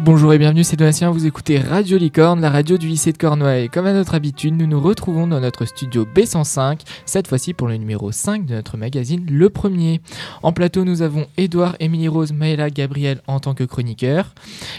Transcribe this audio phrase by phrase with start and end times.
[0.00, 3.68] Bonjour et bienvenue, c'est Donatien, vous écoutez Radio Licorne, la radio du lycée de Cornouailles.
[3.68, 7.76] Comme à notre habitude, nous nous retrouvons dans notre studio B105, cette fois-ci pour le
[7.76, 10.00] numéro 5 de notre magazine Le Premier.
[10.44, 14.34] En plateau, nous avons Édouard, Émilie Rose, Maëla, Gabriel en tant que chroniqueurs,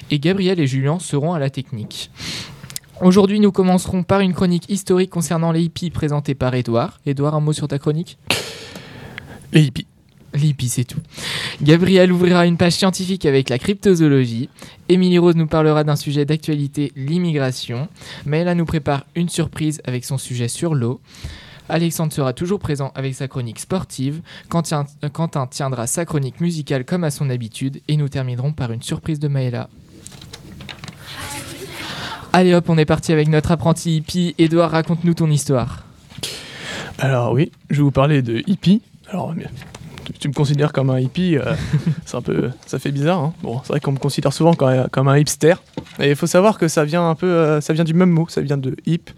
[0.09, 2.11] et Gabriel et Julien seront à la technique.
[3.01, 6.97] Aujourd'hui, nous commencerons par une chronique historique concernant les hippies présentée par Édouard.
[7.05, 8.17] Édouard, un mot sur ta chronique?
[9.51, 9.88] Les hippies.
[10.33, 10.99] L'hippie, c'est tout.
[11.61, 14.49] Gabriel ouvrira une page scientifique avec la cryptozoologie.
[14.87, 17.87] Émilie Rose nous parlera d'un sujet d'actualité, l'immigration.
[18.25, 21.01] Maëla nous prépare une surprise avec son sujet sur l'eau.
[21.67, 24.21] Alexandre sera toujours présent avec sa chronique sportive.
[24.49, 27.81] Quentin, euh, tiendra sa chronique musicale comme à son habitude.
[27.87, 29.69] Et nous terminerons par une surprise de Maëla.
[32.33, 34.35] Allez hop, on est parti avec notre apprenti hippie.
[34.37, 35.83] Edouard, raconte-nous ton histoire.
[36.99, 38.81] Alors oui, je vais vous parler de hippie.
[39.09, 39.33] Alors,
[40.13, 41.53] tu- tu me considères comme un hippie, euh,
[42.05, 43.19] c'est un peu, ça fait bizarre.
[43.19, 43.33] hein.
[43.43, 45.55] Bon, c'est vrai qu'on me considère souvent comme, comme un hipster.
[45.99, 48.27] Et il faut savoir que ça vient un peu, euh, ça vient du même mot,
[48.29, 49.09] ça vient de hip,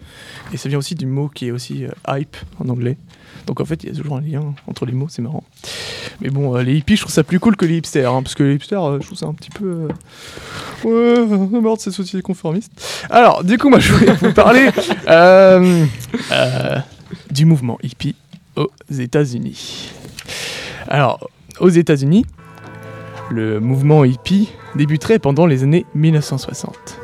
[0.52, 2.96] et ça vient aussi du mot qui est aussi euh, hype en anglais.
[3.46, 5.42] Donc en fait, il y a toujours un lien entre les mots, c'est marrant.
[6.20, 8.42] Mais bon, les hippies, je trouve ça plus cool que les hipsters, hein, parce que
[8.44, 9.88] les hipsters, je trouve ça un petit peu,
[10.84, 11.26] ouais,
[11.60, 12.70] merde, c'est société conformiste.
[13.10, 14.68] Alors, du coup, moi, je voulais vous parler
[17.30, 18.14] du mouvement hippie
[18.56, 19.90] aux États-Unis.
[20.88, 21.30] Alors,
[21.60, 22.26] aux États-Unis,
[23.30, 26.98] le mouvement hippie débuterait pendant les années 1960.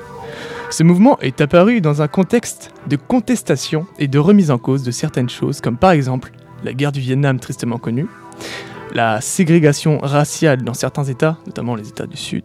[0.70, 4.90] Ce mouvement est apparu dans un contexte de contestation et de remise en cause de
[4.90, 8.06] certaines choses, comme par exemple la guerre du Vietnam tristement connue,
[8.92, 12.44] la ségrégation raciale dans certains États, notamment les États du Sud,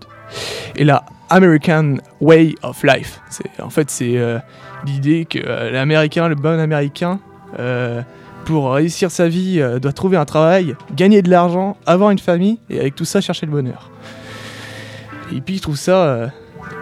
[0.75, 3.19] et la American Way of Life.
[3.61, 4.39] En fait, c'est euh,
[4.85, 7.19] l'idée que euh, l'Américain, le bon Américain,
[7.59, 8.01] euh,
[8.45, 12.59] pour réussir sa vie, euh, doit trouver un travail, gagner de l'argent, avoir une famille,
[12.69, 13.91] et avec tout ça, chercher le bonheur.
[15.31, 16.27] Les hippies trouvent ça euh,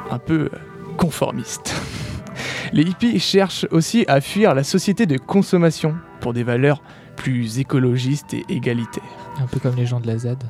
[0.09, 0.57] un peu euh,
[0.97, 1.75] conformiste.
[2.73, 6.81] Les hippies cherchent aussi à fuir la société de consommation pour des valeurs
[7.15, 9.03] plus écologistes et égalitaires.
[9.41, 10.43] Un peu comme les gens de la ZAD.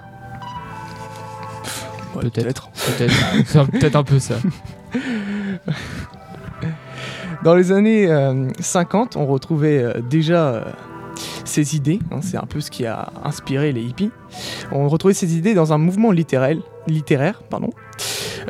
[2.16, 2.70] Ouais, Peut-être.
[2.72, 3.14] Peut-être.
[3.46, 4.36] C'est peut-être un peu ça.
[7.44, 10.66] Dans les années euh, 50, on retrouvait euh, déjà
[11.52, 14.12] ces idées, hein, c'est un peu ce qui a inspiré les hippies.
[14.72, 16.58] On retrouvait ces idées dans un mouvement littéraire,
[16.88, 17.70] littéraire pardon,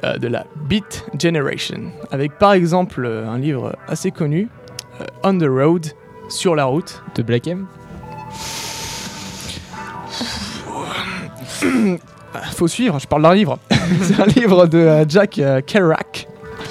[0.04, 4.48] euh, de la Beat Generation, avec par exemple euh, un livre assez connu,
[5.02, 5.88] euh, On the Road,
[6.30, 7.04] sur la route.
[7.16, 7.66] De Black M?
[12.54, 13.60] Faut suivre, je parle d'un livre.
[14.02, 16.28] c'est un livre de Jack Kerouac.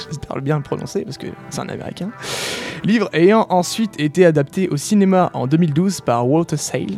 [0.08, 2.10] J'espère bien le prononcer parce que c'est un américain.
[2.84, 6.96] Livre ayant ensuite été adapté au cinéma en 2012 par Walter Sale,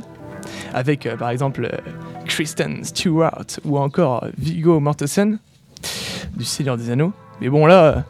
[0.73, 1.77] avec euh, par exemple euh,
[2.25, 5.39] Kristen Stewart ou encore euh, Viggo Mortensen
[6.37, 7.13] du Seigneur des Anneaux.
[7.41, 8.05] Mais bon là,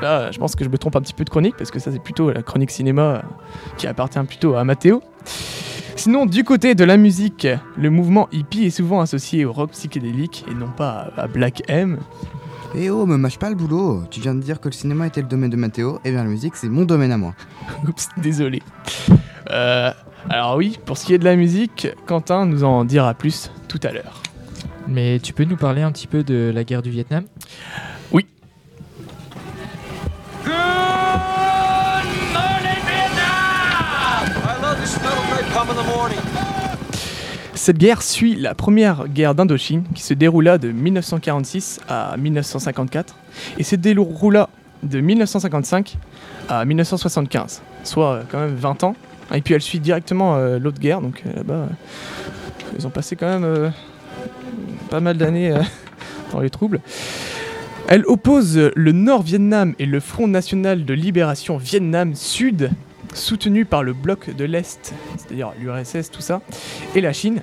[0.00, 1.92] là, je pense que je me trompe un petit peu de chronique parce que ça
[1.92, 3.22] c'est plutôt la chronique cinéma
[3.76, 5.02] qui appartient plutôt à Matteo.
[5.96, 10.46] Sinon, du côté de la musique, le mouvement hippie est souvent associé au rock psychédélique
[10.50, 11.98] et non pas à Black M.
[12.74, 14.04] Eh oh, me mâche pas le boulot.
[14.10, 16.30] Tu viens de dire que le cinéma était le domaine de Mathéo, et bien la
[16.30, 17.34] musique c'est mon domaine à moi.
[17.88, 18.62] Oups, désolé.
[19.50, 19.90] Euh,
[20.28, 23.80] alors oui, pour ce qui est de la musique, Quentin nous en dira plus tout
[23.82, 24.22] à l'heure.
[24.86, 27.24] Mais tu peux nous parler un petit peu de la guerre du Vietnam?
[37.62, 43.14] Cette guerre suit la première guerre d'Indochine qui se déroula de 1946 à 1954
[43.58, 44.48] et se déroula
[44.82, 45.98] de 1955
[46.48, 48.96] à 1975, soit euh, quand même 20 ans.
[49.34, 51.66] Et puis elle suit directement euh, l'autre guerre, donc euh, là-bas,
[52.78, 53.72] ils ont passé quand même
[54.88, 55.54] pas mal d'années
[56.32, 56.80] dans les troubles.
[57.88, 62.70] Elle oppose le Nord-Vietnam et le Front National de Libération Vietnam Sud,
[63.14, 66.40] soutenu par le bloc de l'Est, c'est-à-dire l'URSS, tout ça,
[66.94, 67.42] et la Chine.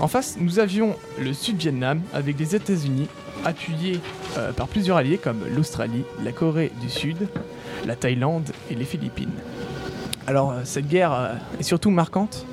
[0.00, 3.08] En face, nous avions le Sud-Vietnam avec les États-Unis,
[3.44, 4.00] appuyés
[4.36, 7.28] euh, par plusieurs alliés comme l'Australie, la Corée du Sud,
[7.86, 9.30] la Thaïlande et les Philippines.
[10.26, 12.44] Alors, euh, cette guerre euh, est surtout marquante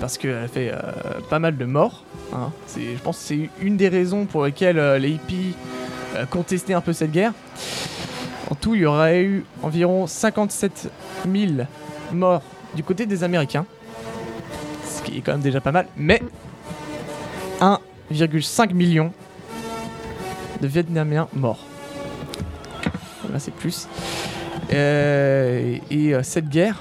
[0.00, 0.72] parce qu'elle fait
[1.30, 2.04] pas mal de morts.
[2.34, 2.50] hein.
[2.76, 5.54] Je pense que c'est une des raisons pour lesquelles les hippies
[6.30, 7.32] contestaient un peu cette guerre.
[8.50, 10.90] En tout, il y aurait eu environ 57
[11.32, 11.52] 000
[12.12, 12.42] morts
[12.74, 13.66] du côté des Américains,
[14.84, 16.22] ce qui est quand même déjà pas mal, mais
[17.60, 19.12] 1,5 million
[20.60, 21.64] de Vietnamiens morts.
[23.32, 23.88] Là, c'est plus.
[24.72, 26.80] Euh, et euh, cette guerre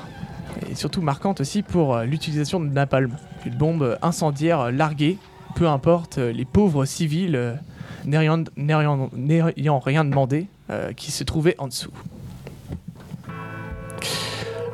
[0.69, 3.15] est surtout marquante aussi pour euh, l'utilisation de napalm,
[3.45, 5.17] une bombe incendiaire larguée,
[5.55, 7.59] peu importe les pauvres civils
[8.05, 10.47] n'ayant rien demandé,
[10.95, 11.91] qui se trouvait en dessous.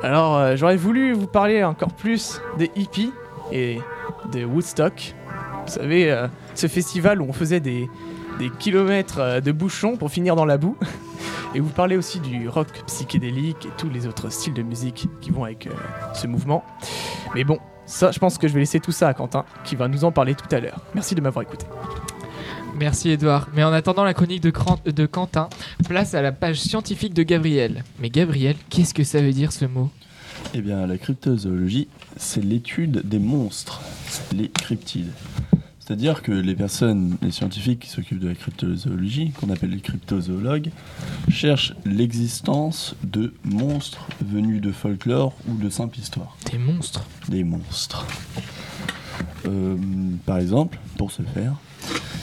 [0.02, 3.12] Alors, euh, j'aurais voulu vous parler encore plus des hippies
[3.52, 3.78] et
[4.32, 5.14] de Woodstock.
[5.66, 7.88] Vous savez, euh, ce festival où on faisait des,
[8.38, 10.76] des kilomètres euh, de bouchons pour finir dans la boue.
[11.54, 15.32] Et vous parlez aussi du rock psychédélique et tous les autres styles de musique qui
[15.32, 15.68] vont avec
[16.14, 16.62] ce mouvement.
[17.34, 19.88] Mais bon, ça, je pense que je vais laisser tout ça à Quentin, qui va
[19.88, 20.78] nous en parler tout à l'heure.
[20.94, 21.66] Merci de m'avoir écouté.
[22.78, 23.48] Merci Edouard.
[23.54, 25.48] Mais en attendant la chronique de, Cran- de Quentin,
[25.86, 27.84] place à la page scientifique de Gabriel.
[28.00, 29.90] Mais Gabriel, qu'est-ce que ça veut dire ce mot?
[30.54, 33.80] Eh bien, la cryptozoologie, c'est l'étude des monstres,
[34.34, 35.10] les cryptides.
[35.78, 40.70] C'est-à-dire que les personnes, les scientifiques qui s'occupent de la cryptozoologie, qu'on appelle les cryptozoologues,
[41.28, 46.36] cherchent l'existence de monstres venus de folklore ou de simple histoire.
[46.50, 47.04] Des monstres?
[47.28, 48.06] Des monstres.
[49.46, 49.76] Euh,
[50.24, 51.54] par exemple, pour ce faire,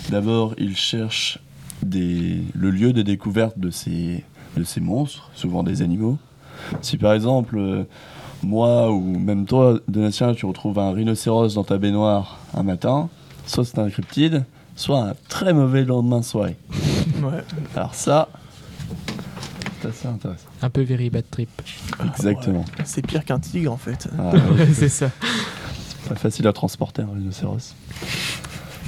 [0.10, 1.40] d'abord, ils cherchent
[1.84, 4.24] des, le lieu de découverte de ces,
[4.56, 6.18] de ces monstres, souvent des animaux.
[6.82, 7.84] Si par exemple, euh,
[8.44, 13.10] moi ou même toi, Donatien, tu retrouves un rhinocéros dans ta baignoire un matin,
[13.46, 14.44] soit c'est un cryptide,
[14.76, 16.58] soit un très mauvais lendemain de soirée.
[17.24, 17.44] Ouais.
[17.76, 18.30] Alors ça,
[19.82, 20.46] c'est assez intéressant.
[20.62, 21.50] Un peu very bad trip.
[22.06, 22.60] Exactement.
[22.60, 24.08] Ouais, C'est pire qu'un tigre en fait.
[24.20, 25.10] Ah, ouais, c'est ça.
[26.04, 27.74] c'est pas facile à transporter un rhinocéros.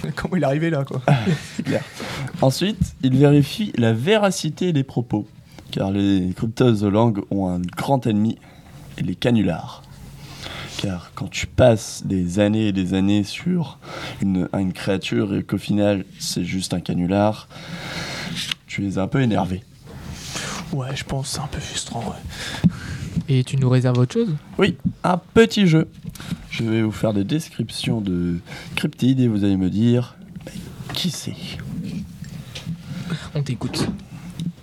[0.15, 1.01] Comment il est arrivé là quoi
[1.63, 1.83] clair.
[2.41, 5.27] Ensuite, il vérifie la véracité des propos,
[5.71, 8.37] car les cryptozoologues ont un grand ennemi,
[8.97, 9.83] les canulars.
[10.77, 13.79] Car quand tu passes des années et des années sur
[14.21, 17.49] une, une créature et qu'au final c'est juste un canular,
[18.65, 19.63] tu es un peu énervé.
[20.71, 22.03] Ouais, je pense c'est un peu frustrant.
[22.05, 22.71] Ouais.
[23.31, 24.35] Et tu nous réserves autre chose?
[24.57, 25.87] Oui, un petit jeu.
[26.49, 28.39] Je vais vous faire des descriptions de
[28.75, 30.51] cryptides et vous allez me dire bah,
[30.95, 31.35] qui c'est?
[33.35, 33.87] On t'écoute.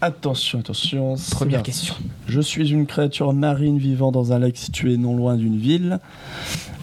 [0.00, 1.14] Attention, attention.
[1.30, 1.94] Première question.
[2.28, 6.00] Je suis une créature marine vivant dans un lac situé non loin d'une ville.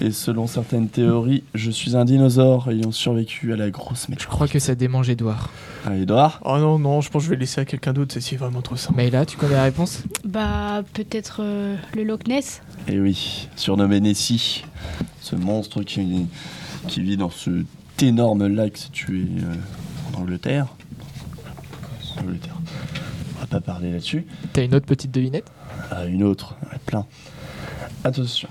[0.01, 4.27] Et selon certaines théories, je suis un dinosaure ayant survécu à la grosse Je météorite.
[4.33, 5.49] crois que ça démange Edouard.
[5.85, 8.35] Ah, Edouard Oh non, non, je pense que je vais laisser à quelqu'un d'autre, c'est
[8.35, 8.95] vraiment trop simple.
[8.97, 10.03] Mais là, tu connais la réponse?
[10.25, 14.63] Bah, peut-être euh, le Loch Ness Eh oui, surnommé Nessie,
[15.21, 16.25] ce monstre qui,
[16.87, 17.63] qui vit dans ce
[18.01, 20.67] énorme lac situé euh, en Angleterre.
[22.17, 22.55] En Angleterre.
[23.43, 24.25] Va pas parler là-dessus.
[24.53, 25.51] T'as une autre petite devinette?
[25.91, 26.55] Ah, une autre,
[26.85, 27.05] plein.
[28.05, 28.47] Attention,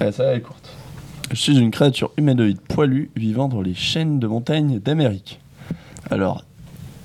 [0.00, 0.70] Ah, ça elle est courte.
[1.30, 5.40] Je suis une créature humanoïde poilue vivant dans les chaînes de montagnes d'Amérique.
[6.10, 6.44] Alors,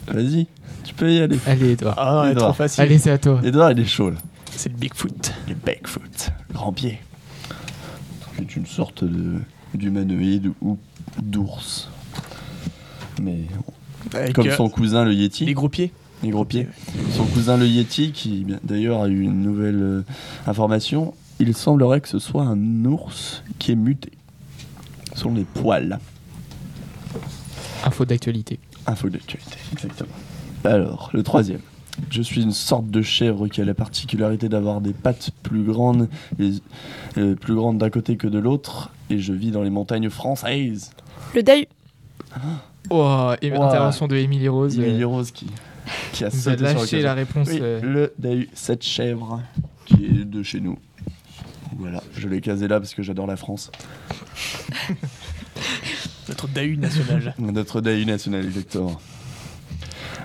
[0.07, 0.47] vas-y,
[0.83, 1.39] tu peux y aller.
[1.47, 1.95] Allez, Edouard.
[1.97, 2.47] Ah, Edouard.
[2.49, 2.83] trop facile.
[2.83, 3.39] Allez, c'est à toi.
[3.43, 4.17] Edouard, il est chaud là.
[4.51, 5.33] C'est le Bigfoot.
[5.47, 6.99] Les Bigfoot, grand pied.
[8.37, 9.39] C'est une sorte de
[9.73, 10.77] d'humanoïde ou
[11.21, 11.89] d'ours.
[13.21, 13.41] Mais
[14.13, 15.93] Avec comme euh, son cousin le Yeti, les gros pieds.
[16.23, 16.67] Les gros pieds.
[17.11, 20.01] Son cousin le Yeti, qui d'ailleurs a eu une nouvelle euh,
[20.47, 24.11] information, il semblerait que ce soit un ours qui est muté.
[25.13, 25.99] Ce sont les poils.
[27.85, 28.59] Info d'actualité.
[28.85, 30.09] Info d'actualité, exactement.
[30.63, 31.61] Alors, le troisième.
[32.09, 36.07] Je suis une sorte de chèvre qui a la particularité d'avoir des pattes plus grandes,
[36.39, 36.51] et,
[37.17, 40.91] euh, plus grandes d'un côté que de l'autre, et je vis dans les montagnes françaises.
[41.35, 41.65] Le Dahu
[42.89, 44.77] Oh, intervention de Émilie Rose.
[44.79, 45.47] Émilie euh, Rose qui,
[46.11, 47.47] qui a sur lâché la réponse.
[47.49, 49.41] Oui, euh, le Dahu, cette chèvre
[49.85, 50.77] qui est de chez nous.
[51.77, 53.71] Voilà, je l'ai casé là parce que j'adore la France.
[56.27, 57.33] Notre Dahu national.
[57.39, 58.99] Notre Dahu national, exactement.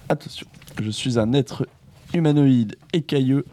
[0.09, 0.47] Attention,
[0.81, 1.67] je suis un être
[2.12, 3.45] humanoïde écailleux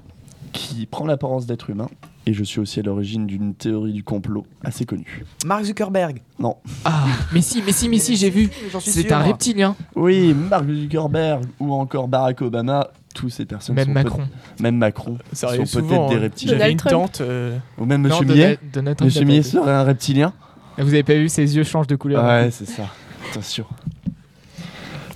[0.52, 1.90] qui prend l'apparence d'être humain.
[2.32, 5.26] Et je suis aussi à l'origine d'une théorie du complot assez connue.
[5.46, 6.22] Mark Zuckerberg.
[6.40, 6.56] Non.
[6.86, 8.50] Ah, mais si, mais si, mais si, j'ai vu.
[8.80, 9.76] C'est un reptilien.
[9.98, 14.22] Oui, Mark Zuckerberg ou encore Barack Obama, tous ces personnes Même sont Macron.
[14.62, 16.20] même Macron Ça sont peut-être des hein.
[16.20, 16.54] reptiliens.
[16.54, 17.20] Donald une tante.
[17.20, 18.60] euh, Ou même Non, Monsieur Millet.
[19.02, 20.32] Monsieur Millet serait un reptilien
[20.78, 22.24] Vous avez pas vu, ses yeux changent de couleur.
[22.24, 22.84] Ouais, c'est ça.
[23.30, 23.66] Attention.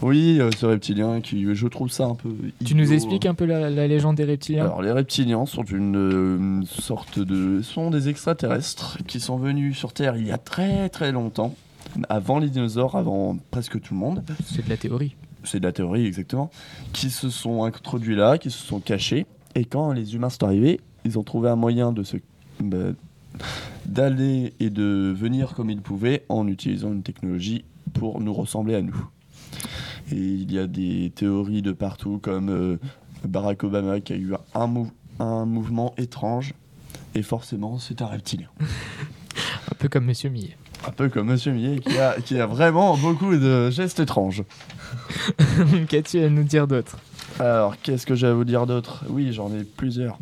[0.01, 2.29] Oui, euh, ce reptilien qui, je trouve ça un peu.
[2.63, 4.65] Tu nous expliques un peu la, la légende des reptiliens?
[4.65, 7.61] Alors, les reptiliens sont une, euh, une sorte de.
[7.61, 11.55] sont des extraterrestres qui sont venus sur Terre il y a très très longtemps,
[12.09, 14.23] avant les dinosaures, avant presque tout le monde.
[14.45, 15.15] C'est de la théorie.
[15.43, 16.49] C'est de la théorie exactement.
[16.91, 19.25] Qui se sont introduits là, qui se sont cachés.
[19.55, 22.17] Et quand les humains sont arrivés, ils ont trouvé un moyen de se.
[22.59, 22.77] bah,
[23.85, 28.81] d'aller et de venir comme ils pouvaient en utilisant une technologie pour nous ressembler à
[28.81, 28.95] nous.
[30.11, 32.77] Et il y a des théories de partout, comme euh,
[33.27, 36.53] Barack Obama qui a eu un, mou- un mouvement étrange,
[37.15, 38.47] et forcément c'est un reptilien.
[39.71, 40.55] Un peu comme Monsieur Millet.
[40.87, 44.43] Un peu comme Monsieur Millet qui a, qui a vraiment beaucoup de gestes étranges.
[45.89, 46.97] Qu'as-tu à nous dire d'autre?
[47.39, 49.03] Alors, qu'est-ce que j'ai à vous dire d'autre?
[49.09, 50.17] Oui, j'en ai plusieurs.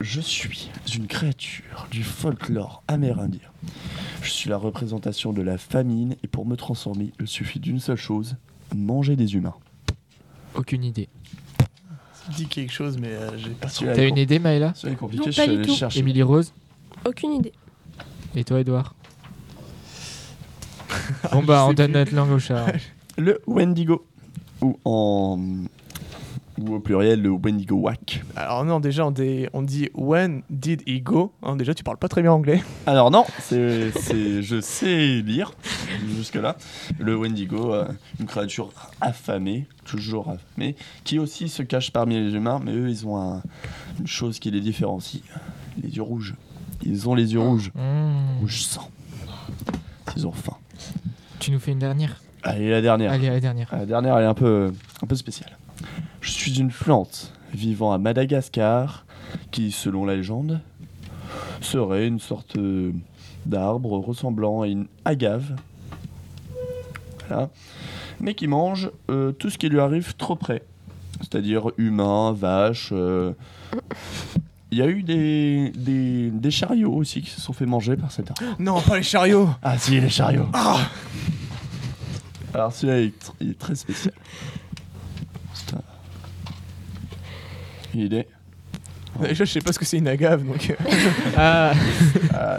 [0.00, 3.40] Je suis une créature du folklore amérindien.
[4.22, 7.96] Je suis la représentation de la famine et pour me transformer, il suffit d'une seule
[7.96, 8.36] chose,
[8.74, 9.54] manger des humains.
[10.54, 11.08] Aucune idée.
[12.36, 14.72] Dit quelque chose, mais euh, j'ai pas T'as une idée, Maëla?
[14.74, 15.74] Celui-là est compliqué, Non, je pas suis du allé tout.
[15.74, 15.98] chercher.
[15.98, 16.52] Émilie Rose?
[17.04, 17.52] Aucune idée.
[18.34, 18.94] Et toi, Edouard
[21.32, 21.98] Bon, bah, on donne plus.
[22.00, 22.66] notre langue au chat.
[23.18, 24.06] Le Wendigo.
[24.62, 25.38] Ou en.
[26.60, 28.22] Ou au pluriel, le Wendigo Wack.
[28.36, 31.32] Alors non, déjà on dit, on dit when did he go?
[31.42, 32.62] Hein, Déjà tu parles pas très bien anglais.
[32.86, 35.52] Alors non, c'est, c'est, je sais lire
[36.16, 36.56] jusque-là.
[37.00, 37.86] Le Wendigo, euh,
[38.20, 38.70] une créature
[39.00, 43.42] affamée, toujours affamée, qui aussi se cache parmi les humains, mais eux, ils ont un-
[43.98, 45.22] une chose qui les différencie,
[45.82, 46.34] les yeux rouges.
[46.84, 48.40] Ils ont les yeux rouges, Mmh.
[48.40, 48.88] rouge sang.
[50.16, 50.56] Ils ont faim.
[51.40, 52.20] Tu nous fais une dernière?
[52.44, 53.10] Allez, la dernière.
[53.10, 53.68] Allez, la dernière.
[53.72, 55.53] La dernière, elle est un peu, un peu spéciale.
[56.24, 59.04] Je suis une plante vivant à Madagascar
[59.50, 60.58] qui, selon la légende,
[61.60, 62.92] serait une sorte euh,
[63.44, 65.54] d'arbre ressemblant à une agave.
[67.28, 67.50] Voilà.
[68.20, 70.62] Mais qui mange euh, tout ce qui lui arrive trop près.
[71.20, 72.88] C'est-à-dire humains, vaches.
[72.92, 73.34] euh.
[74.70, 78.10] Il y a eu des, des, des chariots aussi qui se sont fait manger par
[78.10, 78.56] cet arbre.
[78.58, 79.50] Non, pas les chariots.
[79.62, 80.48] Ah si, les chariots.
[82.54, 83.12] Alors celui-là,
[83.42, 84.14] il est très spécial.
[85.52, 85.82] C'est un...
[87.94, 88.26] Une idée
[89.20, 90.70] Déjà je sais pas ce que c'est une agave donc.
[90.70, 90.74] euh,
[91.36, 91.72] Ah,
[92.34, 92.58] ah,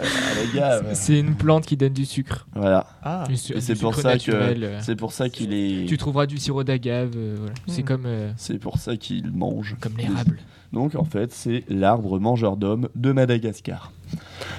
[0.94, 2.46] c'est une plante qui donne du sucre.
[2.54, 2.86] Voilà.
[3.02, 3.24] Ah.
[3.34, 5.84] C'est pour ça naturel, que c'est pour ça qu'il est.
[5.86, 7.10] Tu trouveras du sirop d'agave.
[7.14, 7.52] euh, voilà.
[7.66, 7.84] C'est Mm.
[7.84, 9.76] comme, euh, C'est pour ça qu'il mange.
[9.80, 10.38] comme l'érable.
[10.72, 13.92] Donc en fait, c'est l'arbre mangeur d'hommes de Madagascar.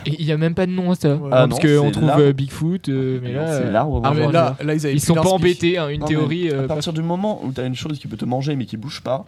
[0.05, 1.15] Et il n'y a même pas de nom à ça.
[1.15, 1.29] Ouais.
[1.33, 4.31] Ah parce qu'on trouve euh, Bigfoot, euh, mais là, euh, l'arbre Ah mais mangeur.
[4.31, 5.79] là, là ils ils sont pas embêtés.
[5.79, 6.51] hein, une Non, mais théorie.
[6.51, 8.65] à pas- partir du moment où tu as une chose qui peut te manger mais
[8.65, 9.25] qui bouge pas,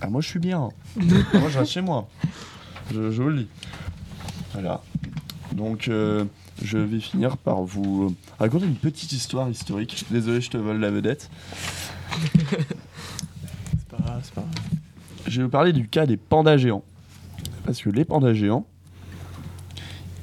[0.00, 0.68] ah, moi je suis bien.
[0.96, 2.08] moi je reste chez moi.
[2.92, 3.48] Je, je vous le dis.
[4.52, 4.82] Voilà.
[5.52, 6.24] Donc euh,
[6.62, 10.04] je vais finir par vous euh, raconter une petite histoire historique.
[10.10, 11.30] Désolé, je te vole la vedette.
[12.32, 14.54] C'est pas grave, c'est pas grave.
[15.26, 16.84] Je vais vous parler du cas des pandas géants.
[17.64, 18.66] Parce que les pandas géants,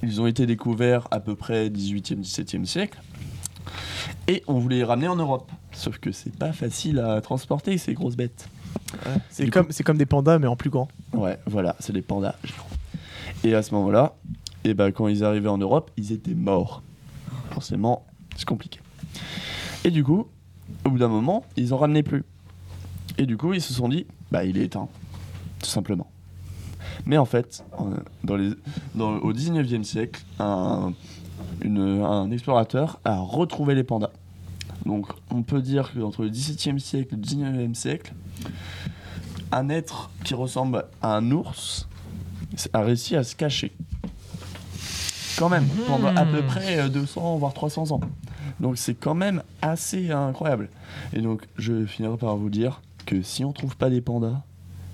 [0.03, 2.99] ils ont été découverts à peu près 18e, 17e siècle.
[4.27, 5.51] Et on voulait les ramener en Europe.
[5.71, 8.49] Sauf que c'est pas facile à transporter ces grosses bêtes.
[9.29, 10.87] C'est comme, c'est comme des pandas mais en plus grand.
[11.13, 12.35] Ouais, voilà, c'est des pandas.
[13.43, 14.15] Et à ce moment-là,
[14.63, 16.81] et ben, quand ils arrivaient en Europe, ils étaient morts.
[17.51, 18.05] Forcément,
[18.35, 18.79] c'est compliqué.
[19.83, 20.27] Et du coup,
[20.85, 22.23] au bout d'un moment, ils en ramenaient plus.
[23.17, 24.87] Et du coup, ils se sont dit, bah, il est éteint,
[25.61, 26.07] tout simplement.
[27.05, 27.91] Mais en fait, en-
[28.23, 28.51] dans les,
[28.95, 30.93] dans, au 19e siècle, un,
[31.61, 34.11] une- un explorateur a retrouvé les pandas.
[34.85, 38.13] Donc, on peut dire qu'entre le 17e siècle et le 19e siècle,
[39.51, 41.87] un être qui ressemble à un ours
[42.73, 43.73] a réussi à se cacher.
[45.37, 48.01] Quand même, pendant à peu près euh, 200 voire 300 ans.
[48.59, 50.69] Donc c'est quand même assez incroyable.
[51.13, 54.41] Et donc je finirai par vous dire que si on trouve pas des pandas,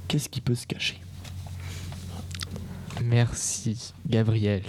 [0.07, 0.99] qu'est-ce qui peut se cacher?
[3.01, 4.63] Merci, Gabriel.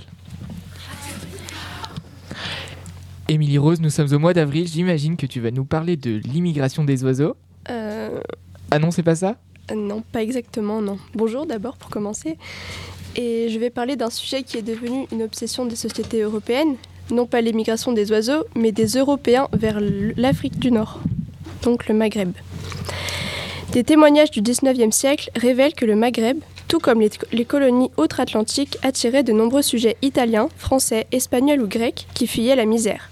[3.28, 4.66] Émilie Rose, nous sommes au mois d'avril.
[4.68, 7.36] J'imagine que tu vas nous parler de l'immigration des oiseaux.
[7.70, 8.20] Euh,
[8.70, 9.36] Ah non, c'est pas ça?
[9.74, 10.98] Non, pas exactement, non.
[11.14, 12.36] Bonjour d'abord pour commencer.
[13.16, 16.76] Et je vais parler d'un sujet qui est devenu une obsession des sociétés européennes,
[17.10, 19.78] non pas l'émigration des oiseaux, mais des Européens vers
[20.16, 21.00] l'Afrique du Nord,
[21.62, 22.32] donc le Maghreb.
[23.72, 26.38] Des témoignages du 19e siècle révèlent que le Maghreb,
[26.68, 32.06] tout comme les, les colonies outre-Atlantique, attirait de nombreux sujets italiens, français, espagnols ou grecs
[32.14, 33.10] qui fuyaient la misère.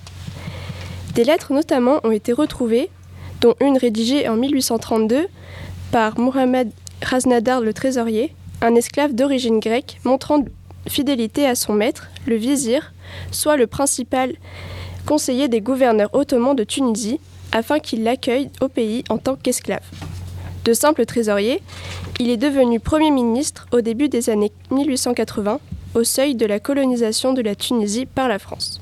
[1.15, 2.89] Des lettres notamment ont été retrouvées,
[3.43, 5.27] dont une rédigée en 1832
[5.91, 6.71] par Mohamed
[7.03, 10.43] Raznadar le trésorier, un esclave d'origine grecque montrant
[10.89, 12.95] fidélité à son maître, le vizir,
[13.31, 14.35] soit le principal
[15.05, 19.85] conseiller des gouverneurs ottomans de Tunisie, afin qu'il l'accueille au pays en tant qu'esclave.
[20.65, 21.61] De simple trésorier,
[22.21, 25.61] il est devenu Premier ministre au début des années 1880,
[25.95, 28.82] au seuil de la colonisation de la Tunisie par la France.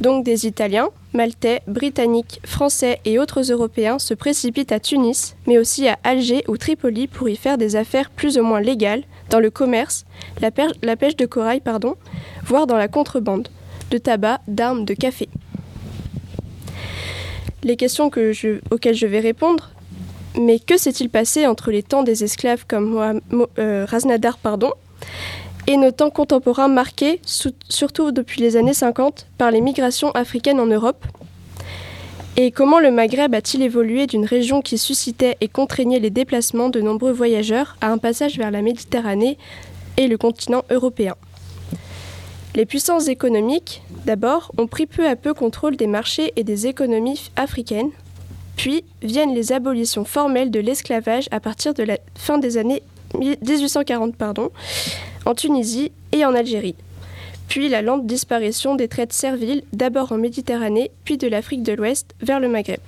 [0.00, 5.88] Donc des Italiens, Maltais, Britanniques, Français et autres Européens se précipitent à Tunis, mais aussi
[5.88, 9.50] à Alger ou Tripoli pour y faire des affaires plus ou moins légales dans le
[9.50, 10.04] commerce,
[10.40, 11.94] la, pêche de corail, pardon,
[12.44, 13.48] voire dans la contrebande,
[13.90, 15.28] de tabac, d'armes, de café.
[17.62, 18.10] Les questions
[18.70, 19.70] auxquelles je vais répondre,
[20.38, 23.20] mais que s'est-il passé entre les temps des esclaves comme
[23.58, 24.72] euh, Raznadar pardon,
[25.66, 27.20] et nos temps contemporains marqués,
[27.68, 31.04] surtout depuis les années 50, par les migrations africaines en Europe
[32.36, 36.80] Et comment le Maghreb a-t-il évolué d'une région qui suscitait et contraignait les déplacements de
[36.80, 39.38] nombreux voyageurs à un passage vers la Méditerranée
[39.96, 41.14] et le continent européen
[42.54, 47.30] Les puissances économiques, d'abord, ont pris peu à peu contrôle des marchés et des économies
[47.36, 47.90] africaines,
[48.56, 52.82] puis viennent les abolitions formelles de l'esclavage à partir de la fin des années
[53.18, 54.50] 1840 pardon,
[55.26, 56.76] en Tunisie et en Algérie.
[57.48, 62.14] Puis la lente disparition des traites serviles, d'abord en Méditerranée, puis de l'Afrique de l'Ouest
[62.20, 62.80] vers le Maghreb.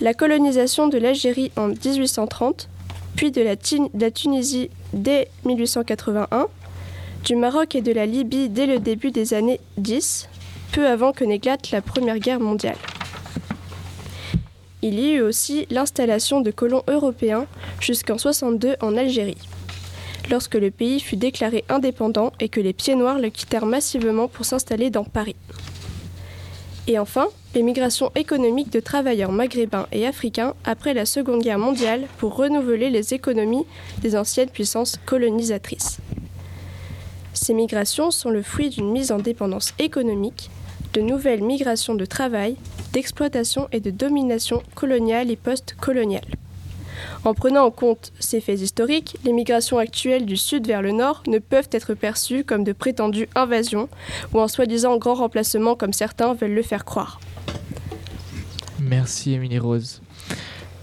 [0.00, 2.68] La colonisation de l'Algérie en 1830,
[3.16, 6.46] puis de la, Tunisie dès 1881,
[7.24, 10.28] du Maroc et de la Libye dès le début des années 10,
[10.72, 12.76] peu avant que n'éclate la Première Guerre mondiale.
[14.86, 17.46] Il y eut aussi l'installation de colons européens
[17.80, 19.38] jusqu'en 62 en Algérie,
[20.30, 24.44] lorsque le pays fut déclaré indépendant et que les pieds noirs le quittèrent massivement pour
[24.44, 25.36] s'installer dans Paris.
[26.86, 32.02] Et enfin, les migrations économiques de travailleurs maghrébins et africains après la Seconde Guerre mondiale
[32.18, 33.64] pour renouveler les économies
[34.02, 35.96] des anciennes puissances colonisatrices.
[37.32, 40.50] Ces migrations sont le fruit d'une mise en dépendance économique,
[40.94, 42.56] de nouvelles migrations de travail,
[42.92, 46.24] d'exploitation et de domination coloniale et post-coloniale.
[47.24, 51.22] En prenant en compte ces faits historiques, les migrations actuelles du sud vers le nord
[51.26, 53.88] ne peuvent être perçues comme de prétendues invasions
[54.32, 57.20] ou un soi-disant grand remplacement comme certains veulent le faire croire.
[58.78, 60.00] Merci Émilie Rose.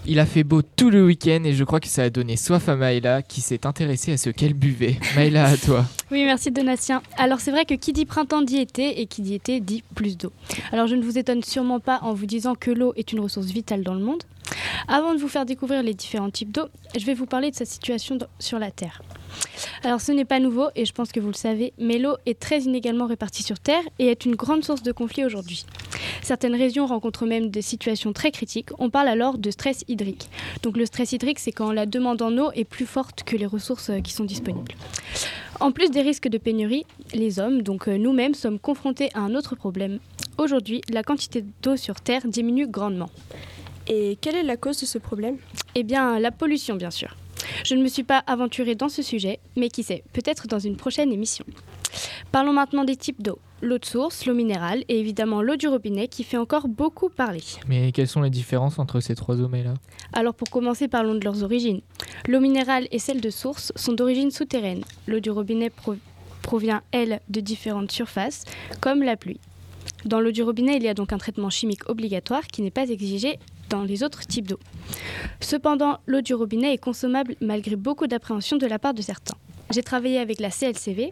[0.04, 2.68] Il a fait beau tout le week-end et je crois que ça a donné soif
[2.68, 4.96] à Maëla qui s'est intéressée à ce qu'elle buvait.
[5.16, 5.84] Maëla, à toi.
[6.10, 7.02] Oui, merci Donatien.
[7.16, 10.16] Alors c'est vrai que qui dit printemps dit été et qui dit été dit plus
[10.16, 10.32] d'eau.
[10.72, 13.46] Alors je ne vous étonne sûrement pas en vous disant que l'eau est une ressource
[13.46, 14.24] vitale dans le monde.
[14.88, 16.66] Avant de vous faire découvrir les différents types d'eau,
[16.98, 19.02] je vais vous parler de sa situation sur la Terre.
[19.84, 22.38] Alors ce n'est pas nouveau et je pense que vous le savez, mais l'eau est
[22.38, 25.66] très inégalement répartie sur Terre et est une grande source de conflits aujourd'hui.
[26.22, 28.70] Certaines régions rencontrent même des situations très critiques.
[28.78, 30.28] On parle alors de stress hydrique.
[30.62, 33.46] Donc le stress hydrique, c'est quand la demande en eau est plus forte que les
[33.46, 34.72] ressources euh, qui sont disponibles.
[35.60, 39.34] En plus des risques de pénurie, les hommes, donc euh, nous-mêmes, sommes confrontés à un
[39.34, 39.98] autre problème.
[40.38, 43.10] Aujourd'hui, la quantité d'eau sur Terre diminue grandement.
[43.88, 45.36] Et quelle est la cause de ce problème?
[45.74, 47.16] Eh bien, la pollution, bien sûr.
[47.64, 50.76] Je ne me suis pas aventurée dans ce sujet, mais qui sait, peut-être dans une
[50.76, 51.44] prochaine émission.
[52.30, 53.38] Parlons maintenant des types d'eau.
[53.60, 57.42] L'eau de source, l'eau minérale et évidemment l'eau du robinet qui fait encore beaucoup parler.
[57.68, 59.74] Mais quelles sont les différences entre ces trois eaux, Maëla
[60.12, 61.80] Alors pour commencer, parlons de leurs origines.
[62.26, 64.82] L'eau minérale et celle de source sont d'origine souterraine.
[65.06, 65.94] L'eau du robinet pro-
[66.42, 68.44] provient, elle, de différentes surfaces,
[68.80, 69.38] comme la pluie.
[70.04, 72.88] Dans l'eau du robinet, il y a donc un traitement chimique obligatoire qui n'est pas
[72.88, 73.38] exigé
[73.72, 74.58] dans les autres types d'eau.
[75.40, 79.36] Cependant, l'eau du robinet est consommable malgré beaucoup d'appréhension de la part de certains.
[79.70, 81.10] J'ai travaillé avec la CLCV,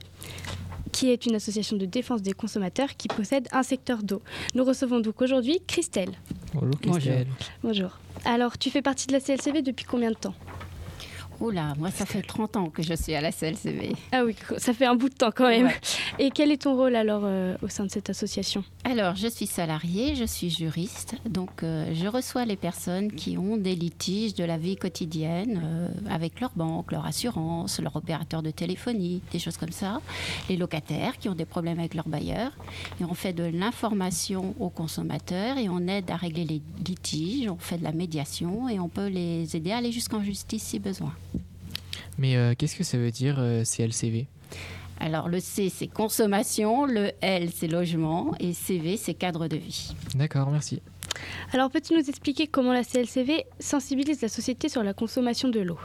[0.93, 4.21] qui est une association de défense des consommateurs qui possède un secteur d'eau.
[4.55, 6.13] Nous recevons donc aujourd'hui Christelle.
[6.53, 7.29] Bonjour Christelle.
[7.63, 7.99] Bonjour.
[8.27, 10.35] Alors, tu fais partie de la CLCV depuis combien de temps?
[11.41, 13.93] Oula, moi ça fait 30 ans que je suis à la CLCV.
[14.13, 15.67] Ah oui, ça fait un bout de temps quand même.
[15.67, 15.81] Ouais.
[16.19, 18.63] Et quel est ton rôle alors euh, au sein de cette association?
[18.85, 23.57] Alors, je suis salariée, je suis juriste, donc euh, je reçois les personnes qui ont
[23.57, 28.51] des litiges de la vie quotidienne euh, avec leur banque, leur assurance, leur opérateur de
[28.51, 30.01] téléphonie, des choses comme ça.
[30.51, 32.53] Les locataires qui ont des problèmes avec leur bailleur.
[33.01, 37.57] Et on fait de l'information aux consommateurs et on aide à régler les litiges, on
[37.57, 41.13] fait de la médiation et on peut les aider à aller jusqu'en justice si besoin.
[42.19, 44.27] Mais euh, qu'est-ce que ça veut dire euh, CLCV
[44.99, 49.93] Alors, le C, c'est consommation, le L, c'est logement et CV, c'est cadre de vie.
[50.15, 50.81] D'accord, merci.
[51.53, 55.79] Alors, peux-tu nous expliquer comment la CLCV sensibilise la société sur la consommation de l'eau?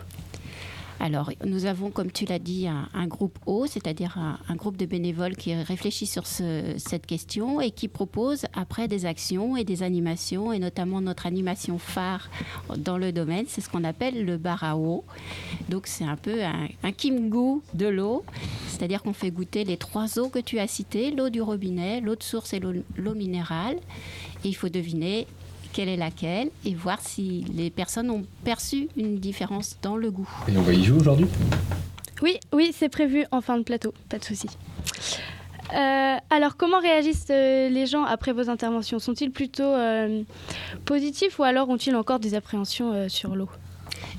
[1.00, 5.36] Alors, nous avons, comme tu l'as dit, un, groupe O, c'est-à-dire un, groupe de bénévoles
[5.36, 10.54] qui réfléchit sur ce- cette question et qui propose après des actions et des animations,
[10.54, 12.30] et notamment notre animation phare
[12.78, 15.04] dans le domaine, c'est ce qu'on appelle le bar à eau.
[15.70, 18.24] Donc, c'est un peu un, un kimgou de l'eau,
[18.70, 22.16] c'est-à-dire qu'on fait goûter les trois eaux que tu as citées, l'eau du robinet, l'eau
[22.16, 23.76] de source et l'eau minérale.
[24.44, 25.28] Et il faut deviner
[25.76, 30.30] quelle est laquelle et voir si les personnes ont perçu une différence dans le goût.
[30.48, 31.28] Et on va y jouer aujourd'hui?
[32.22, 34.48] Oui, oui, c'est prévu en fin de plateau, pas de souci.
[35.74, 39.00] Euh, alors, comment réagissent euh, les gens après vos interventions?
[39.00, 40.24] Sont-ils plutôt euh,
[40.86, 43.50] positifs ou alors ont-ils encore des appréhensions euh, sur l'eau?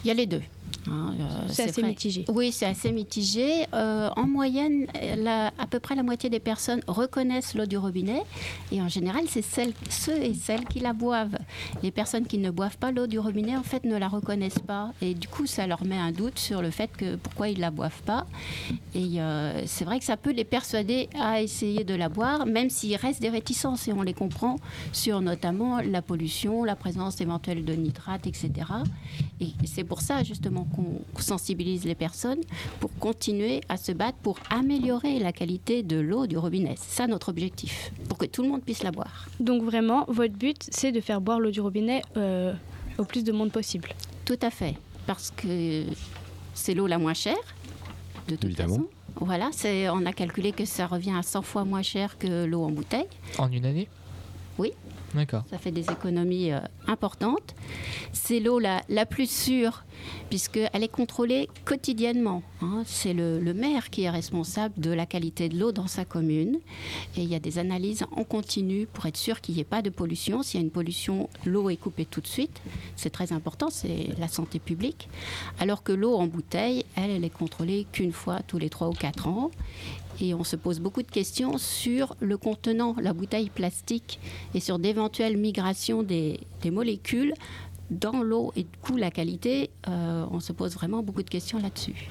[0.05, 0.42] Il y a les deux.
[0.90, 1.90] Hein, euh, C'est assez vrai.
[1.90, 2.25] mitigé.
[2.29, 3.66] Oui, c'est assez mitigé.
[3.75, 4.87] Euh, en moyenne,
[5.18, 8.22] la- à peu près la moitié des personnes reconnaissent l'eau du robinet.
[8.72, 11.37] Et en général, c'est celles, ceux et celles qui la boivent.
[11.83, 14.92] Les personnes qui ne boivent pas l'eau du robinet, en fait, ne la reconnaissent pas.
[15.03, 17.70] Et du coup, ça leur met un doute sur le fait que pourquoi ils la
[17.70, 18.27] boivent pas.
[18.94, 22.70] Et euh, c'est vrai que ça peut les persuader à essayer de la boire, même
[22.70, 23.88] s'il reste des réticences.
[23.88, 24.57] Et on les comprend
[24.92, 28.51] sur notamment la pollution, la présence éventuelle de nitrates, etc.
[29.40, 32.41] Et c'est pour ça justement qu'on sensibilise les personnes
[32.81, 36.75] pour continuer à se battre pour améliorer la qualité de l'eau du robinet.
[36.77, 39.27] C'est ça notre objectif, pour que tout le monde puisse la boire.
[39.41, 42.53] Donc vraiment, votre but, c'est de faire boire l'eau du robinet euh,
[42.99, 43.91] au plus de monde possible.
[44.25, 44.75] Tout à fait,
[45.07, 45.85] parce que
[46.55, 47.37] c'est l'eau la moins chère,
[48.29, 48.75] de toute Évidemment.
[48.77, 48.89] façon.
[49.19, 49.51] Voilà,
[49.95, 53.07] on a calculé que ça revient à 100 fois moins cher que l'eau en bouteille.
[53.39, 53.89] En une année?
[54.59, 54.73] Oui.
[55.50, 57.55] Ça fait des économies euh, importantes.
[58.12, 59.85] C'est l'eau la, la plus sûre,
[60.31, 62.42] puisqu'elle est contrôlée quotidiennement.
[62.62, 62.83] hein.
[62.87, 66.59] C'est le, le maire qui est responsable de la qualité de l'eau dans sa commune.
[67.16, 69.83] Et il y a des analyses en continu pour être sûr qu'il n'y ait pas
[69.83, 70.42] de pollution.
[70.42, 72.61] S'il y a une pollution, l'eau est coupée tout de suite.
[72.96, 75.09] C'est très important, c'est la santé publique.
[75.59, 78.92] Alors que l'eau en bouteille, elle, elle est contrôlée qu'une fois tous les 3 ou
[78.92, 79.50] 4 ans.
[80.20, 84.18] Et on se pose beaucoup de questions sur le contenant, la bouteille plastique,
[84.55, 87.35] et sur d'éventuelles migrations des, des molécules
[87.90, 88.52] dans l'eau.
[88.57, 92.09] Et du coup, la qualité, euh, on se pose vraiment beaucoup de questions là-dessus.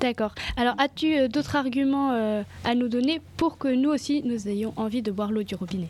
[0.00, 0.34] D'accord.
[0.56, 4.72] Alors, as-tu euh, d'autres arguments euh, à nous donner pour que nous aussi, nous ayons
[4.76, 5.88] envie de boire l'eau du robinet?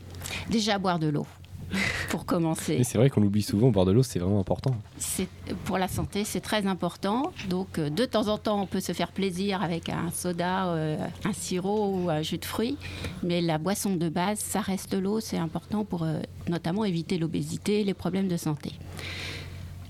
[0.49, 1.27] Déjà, boire de l'eau,
[2.09, 2.81] pour commencer.
[2.83, 4.75] C'est vrai qu'on l'oublie souvent, boire de l'eau, c'est vraiment important.
[4.97, 5.27] C'est
[5.65, 7.31] pour la santé, c'est très important.
[7.49, 10.97] Donc, euh, de temps en temps, on peut se faire plaisir avec un soda, euh,
[11.25, 12.77] un sirop ou un jus de fruits.
[13.23, 15.19] Mais la boisson de base, ça reste l'eau.
[15.19, 18.71] C'est important pour euh, notamment éviter l'obésité, les problèmes de santé.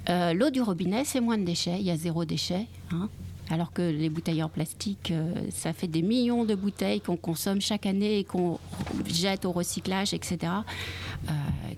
[0.10, 1.78] Euh, L'eau du robinet, c'est moins de déchets.
[1.80, 2.66] Il y a zéro déchet.
[2.92, 3.10] hein.
[3.50, 7.62] Alors que les bouteilles en plastique, euh, ça fait des millions de bouteilles qu'on consomme
[7.62, 8.60] chaque année et qu'on
[9.06, 10.38] jette au recyclage, etc.
[11.30, 11.32] euh,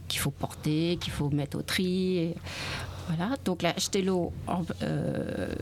[0.07, 2.33] qu'il faut porter, qu'il faut mettre au tri.
[3.07, 5.53] voilà, donc acheter l'eau en, euh,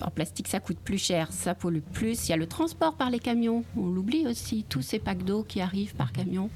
[0.00, 2.28] en plastique, ça coûte plus cher, ça pollue plus.
[2.28, 5.42] Il y a le transport par les camions, on l'oublie aussi, tous ces packs d'eau
[5.42, 6.50] qui arrivent par camion.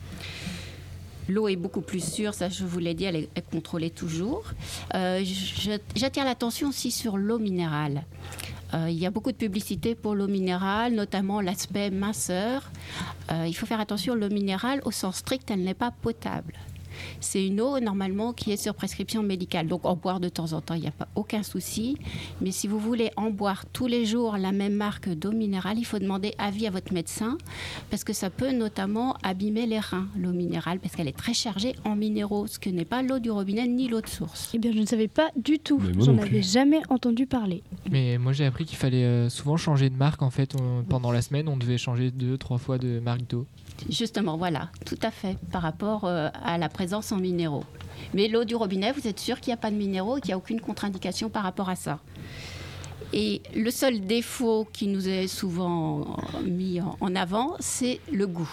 [1.28, 4.44] L'eau est beaucoup plus sûre, ça je vous l'ai dit, elle est, contrôlée toujours.
[4.92, 8.04] J'attire l'attention aussi sur l'eau minérale.
[8.74, 12.70] Euh, il y a beaucoup de publicité pour l'eau minérale, notamment l'aspect minceur.
[13.30, 16.54] Euh, il faut faire attention, l'eau minérale, au sens strict, elle n'est pas potable.
[17.20, 19.66] C'est une eau normalement qui est sur prescription médicale.
[19.68, 21.96] Donc en boire de temps en temps, il n'y a pas aucun souci.
[22.40, 25.84] Mais si vous voulez en boire tous les jours la même marque d'eau minérale, il
[25.84, 27.38] faut demander avis à votre médecin
[27.90, 31.74] parce que ça peut notamment abîmer les reins, l'eau minérale, parce qu'elle est très chargée
[31.84, 34.50] en minéraux, ce que n'est pas l'eau du robinet ni l'eau de source.
[34.54, 35.80] Eh bien, je ne savais pas du tout.
[36.00, 37.62] J'en avais jamais entendu parler.
[37.90, 40.54] Mais moi j'ai appris qu'il fallait euh, souvent changer de marque en fait.
[40.60, 43.46] On- pendant la semaine, on devait changer deux, trois fois de marque d'eau.
[43.88, 47.64] Justement, voilà, tout à fait, par rapport euh, à la présence en minéraux.
[48.14, 50.28] Mais l'eau du robinet, vous êtes sûr qu'il n'y a pas de minéraux et qu'il
[50.28, 51.98] n'y a aucune contre-indication par rapport à ça?
[53.12, 58.50] Et le seul défaut qui nous est souvent mis en- avant, c'est le goût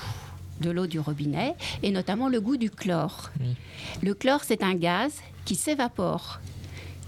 [0.60, 3.30] de l'eau du robinet, et notamment le goût du chlore.
[3.40, 3.56] Oui.
[4.02, 5.14] Le chlore, c'est un gaz
[5.46, 6.42] qui s'évapore.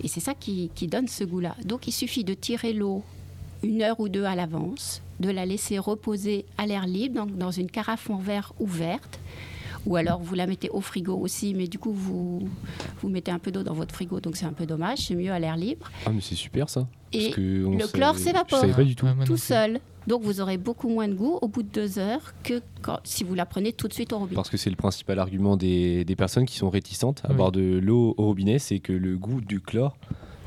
[0.04, 1.56] Et c'est ça qui, qui donne ce goût-là.
[1.66, 3.04] Donc il suffit de tirer l'eau
[3.64, 7.52] une heure ou deux à l'avance, de la laisser reposer à l'air libre, donc dans
[7.52, 9.20] une carafe en verre ouverte.
[9.88, 12.48] Ou alors vous la mettez au frigo aussi, mais du coup vous,
[13.02, 15.32] vous mettez un peu d'eau dans votre frigo, donc c'est un peu dommage, c'est mieux
[15.32, 15.90] à l'air libre.
[16.06, 16.88] Ah, mais c'est super ça.
[17.14, 18.62] Et Parce que on le chlore s'évapore.
[18.96, 19.26] Tout.
[19.26, 19.80] Tout seul.
[20.06, 23.24] Donc vous aurez beaucoup moins de goût au bout de deux heures que quand- si
[23.24, 24.36] vous la prenez tout de suite au robinet.
[24.36, 27.36] Parce que c'est le principal argument des, des personnes qui sont réticentes à Oui.
[27.38, 29.98] boire de l'eau au robinet, c'est que le goût du chlore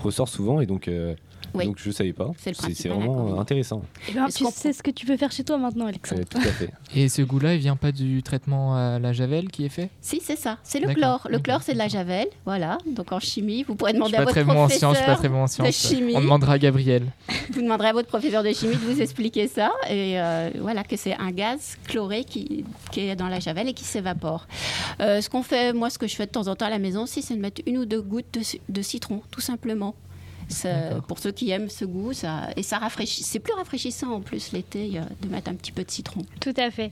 [0.00, 1.14] ressort souvent et donc, euh,
[1.54, 1.66] Oui.
[1.66, 2.30] donc je savais pas.
[2.36, 3.82] C'est vraiment intéressant.
[4.08, 6.22] Eh bien, Est-ce tu qu'on sais ce que tu peux faire chez toi maintenant, Alexandre.
[6.22, 6.70] Euh, tout à fait.
[6.96, 9.90] Et ce goût-là, il vient pas du traitement à la javel qui est fait?
[10.00, 10.58] Si, c'est ça.
[10.62, 11.26] C'est le chlore.
[11.30, 12.26] Le chlore, c'est de la javel.
[12.44, 12.78] Voilà.
[12.86, 14.78] Donc en chimie, vous pourrez demander à votre très bon en professeur.
[14.78, 16.14] sciences, je suis pas très bon en de chimie.
[16.16, 17.04] On demandera à Gabriel.
[17.50, 19.70] Vous demanderez à votre professeur de chimie de vous expliquer ça.
[19.88, 23.74] Et euh, voilà, que c'est un gaz chloré qui, qui est dans la javel et
[23.74, 24.46] qui s'évapore.
[25.00, 26.78] Euh, ce qu'on fait, moi, ce que je fais de temps en temps à la
[26.78, 28.38] maison aussi, c'est de mettre une ou deux gouttes
[28.68, 29.94] de citron, tout simplement.
[30.48, 33.22] Ça- pour ceux qui aiment ce goût, ça, et ça rafraîchit.
[33.22, 36.20] C'est plus rafraîchissant en plus l'été euh, de mettre un petit peu de citron.
[36.40, 36.90] Tout à fait.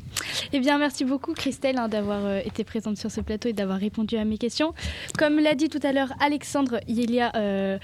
[0.53, 3.79] Eh bien, merci beaucoup, Christelle, hein, d'avoir euh, été présente sur ce plateau et d'avoir
[3.79, 4.73] répondu à mes questions.
[5.19, 7.79] Comme l'a dit tout à l'heure Alexandre, il y a euh,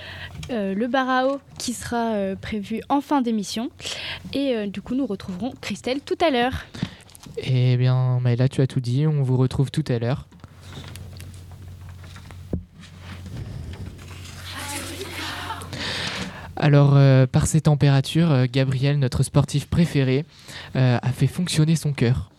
[0.50, 3.70] euh, le barao qui sera euh, prévu en fin d'émission.
[4.32, 6.66] Et euh, du coup, nous retrouverons Christelle tout à l'heure.
[7.38, 9.06] Eh bien, Maëla, tu as tout dit.
[9.06, 10.26] On vous retrouve tout à l'heure.
[16.58, 20.24] Alors, euh, par ces températures, euh, Gabriel, notre sportif préféré,
[20.76, 22.30] euh, a fait fonctionner son cœur.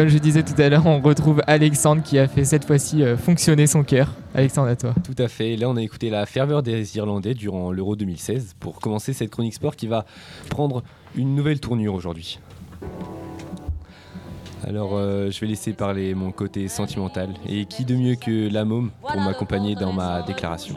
[0.00, 3.18] Comme je disais tout à l'heure, on retrouve Alexandre qui a fait cette fois-ci euh,
[3.18, 4.14] fonctionner son cœur.
[4.34, 4.94] Alexandre, à toi.
[5.04, 5.56] Tout à fait.
[5.56, 9.52] Là, on a écouté la ferveur des Irlandais durant l'Euro 2016 pour commencer cette chronique
[9.52, 10.06] sport qui va
[10.48, 10.82] prendre
[11.16, 12.38] une nouvelle tournure aujourd'hui.
[14.66, 17.34] Alors, euh, je vais laisser parler mon côté sentimental.
[17.46, 20.76] Et qui de mieux que la môme pour m'accompagner dans ma déclaration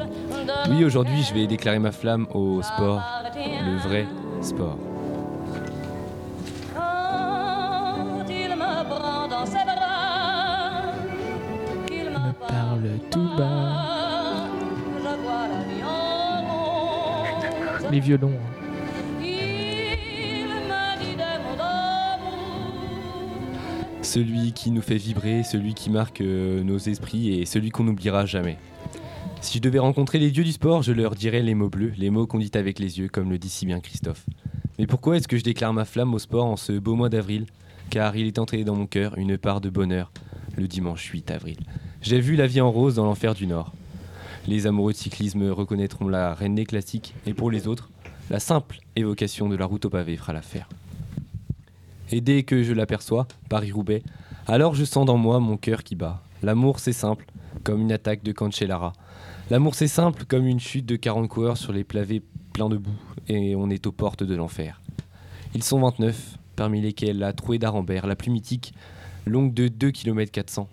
[0.69, 3.01] Oui, aujourd'hui, je vais déclarer ma flamme au sport,
[3.37, 4.05] le vrai
[4.41, 4.77] sport.
[9.33, 10.93] Dans ses bras,
[11.87, 14.47] qu'il Me parle tout bas.
[14.97, 16.41] je vois la vie en
[17.81, 17.91] rose.
[17.91, 18.31] Les violons.
[18.31, 18.63] hein.
[24.01, 28.25] Celui qui nous fait vibrer, celui qui marque euh, nos esprits et celui qu'on n'oubliera
[28.25, 28.57] jamais.
[29.41, 32.09] Si je devais rencontrer les dieux du sport, je leur dirais les mots bleus, les
[32.09, 34.25] mots qu'on dit avec les yeux, comme le dit si bien Christophe.
[34.77, 37.45] Mais pourquoi est-ce que je déclare ma flamme au sport en ce beau mois d'avril?
[37.89, 40.11] Car il est entré dans mon cœur une part de bonheur
[40.55, 41.57] le dimanche 8 avril.
[42.01, 43.73] J'ai vu la vie en rose dans l'enfer du Nord.
[44.47, 47.89] Les amoureux de cyclisme reconnaîtront la reine des classiques, et pour les autres,
[48.29, 50.67] la simple évocation de la route au pavé fera l'affaire.
[52.11, 54.03] Et dès que je l'aperçois, Paris-Roubaix,
[54.47, 56.21] alors je sens dans moi mon cœur qui bat.
[56.41, 57.25] L'amour c'est simple,
[57.63, 58.93] comme une attaque de Cancellara.
[59.49, 62.91] L'amour c'est simple, comme une chute de 40 coureurs sur les pavés pleins de boue,
[63.29, 64.81] et on est aux portes de l'enfer.
[65.55, 68.73] Ils sont 29, parmi lesquels la trouée d'Arambert, la plus mythique,
[69.25, 70.69] longue de 2 km 400.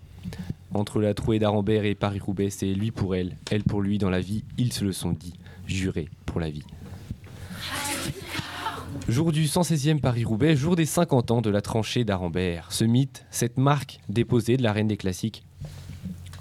[0.73, 4.21] Entre la trouée d'Arambert et Paris-Roubaix, c'est lui pour elle, elle pour lui dans la
[4.21, 5.35] vie, ils se le sont dit,
[5.67, 6.65] jurés pour la vie.
[9.09, 12.71] Jour du 116e Paris-Roubaix, jour des 50 ans de la tranchée d'Arambert.
[12.71, 15.45] Ce mythe, cette marque déposée de la reine des classiques.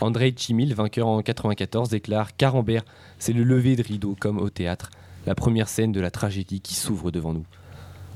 [0.01, 2.85] Andrei Chimil, vainqueur en 94, déclare qu'Arambert,
[3.17, 4.89] c'est le lever de rideau comme au théâtre,
[5.25, 7.45] la première scène de la tragédie qui s'ouvre devant nous.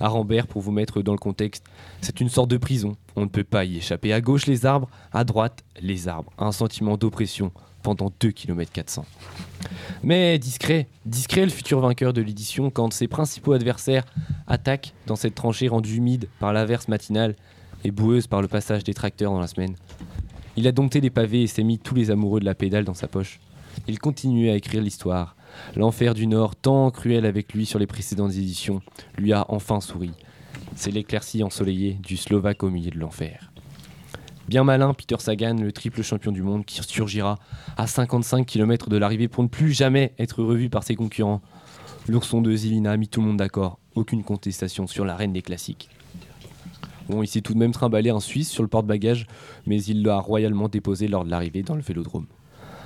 [0.04, 1.66] Arambert, pour vous mettre dans le contexte,
[2.02, 2.98] c'est une sorte de prison.
[3.16, 4.12] On ne peut pas y échapper.
[4.12, 6.32] À gauche, les arbres, à droite, les arbres.
[6.38, 7.52] Un sentiment d'oppression
[7.84, 9.06] pendant 2 km 400.
[10.04, 14.04] Mais discret, discret le futur vainqueur de l'édition quand ses principaux adversaires
[14.48, 17.36] attaquent dans cette tranchée rendue humide par l'averse matinale
[17.86, 19.76] et boueuse par le passage des tracteurs dans la semaine.
[20.58, 22.94] Il a dompté les pavés et s'est mis tous les amoureux de la pédale dans
[22.94, 23.39] sa poche.
[23.88, 25.36] Il continuait à écrire l'histoire.
[25.76, 28.82] L'enfer du Nord, tant cruel avec lui sur les précédentes éditions,
[29.18, 30.12] lui a enfin souri.
[30.76, 33.52] C'est l'éclaircie ensoleillée du Slovaque au milieu de l'enfer.
[34.48, 37.39] Bien malin, Peter Sagan, le triple champion du monde, qui surgira
[37.78, 41.42] à 55 km de l'arrivée pour ne plus jamais être revu par ses concurrents.
[42.10, 43.80] L'ourson de Zilina a mis tout le monde d'accord.
[43.96, 45.89] Aucune contestation sur la reine des classiques.
[47.08, 49.28] Bon, il s'est tout de même trimballé un Suisse sur le porte-bagages,
[49.66, 52.28] mais il l'a royalement déposé lors de l'arrivée dans le vélodrome.